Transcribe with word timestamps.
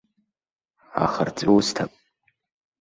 Ахырҵәы 1.03 1.51
усҭап? 1.57 1.91